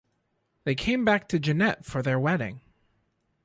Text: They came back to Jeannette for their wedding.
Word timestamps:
They 0.63 0.73
came 0.73 1.05
back 1.05 1.27
to 1.27 1.37
Jeannette 1.37 1.85
for 1.85 2.01
their 2.01 2.17
wedding. 2.19 2.61